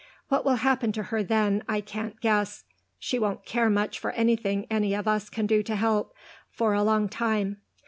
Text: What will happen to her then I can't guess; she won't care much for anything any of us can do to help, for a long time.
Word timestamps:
What 0.29 0.43
will 0.43 0.55
happen 0.55 0.91
to 0.93 1.03
her 1.03 1.21
then 1.21 1.63
I 1.69 1.79
can't 1.79 2.19
guess; 2.21 2.63
she 2.97 3.19
won't 3.19 3.45
care 3.45 3.69
much 3.69 3.99
for 3.99 4.09
anything 4.13 4.65
any 4.67 4.95
of 4.95 5.07
us 5.07 5.29
can 5.29 5.45
do 5.45 5.61
to 5.61 5.75
help, 5.75 6.15
for 6.49 6.73
a 6.73 6.81
long 6.81 7.07
time. 7.07 7.61